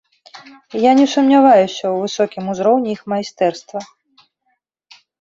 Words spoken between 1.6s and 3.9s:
ў высокім узроўні іх майстэрства.